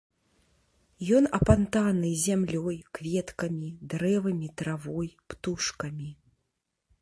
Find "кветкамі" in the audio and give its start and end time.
2.99-3.69